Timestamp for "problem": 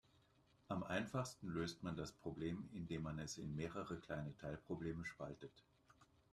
2.11-2.67